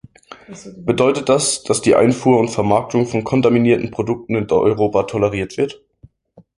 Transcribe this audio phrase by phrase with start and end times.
[0.77, 5.83] Bedeutet das, dass die Einfuhr und Vermarktung von kontaminierten Produkten in Europa toleriert wird?